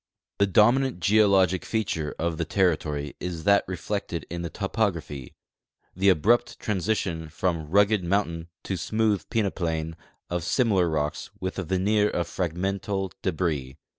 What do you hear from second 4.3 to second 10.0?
in the topography— the abrupt transition from rugged mountain to smooth peneplain